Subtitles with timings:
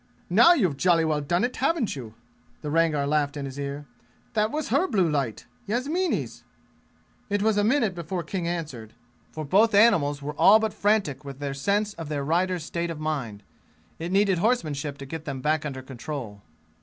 [0.31, 2.15] "Now you've jolly well done it, haven't you!"'
[2.63, 3.85] the Rangar laughed in his ear.
[4.33, 6.43] "That was her blue light Yasmini's!"
[7.29, 8.93] It was a minute before King answered,
[9.31, 12.99] for both animals were all but frantic with their sense of their riders' state of
[12.99, 13.43] mind;
[13.99, 16.41] it needed horsemanship to get them back under control.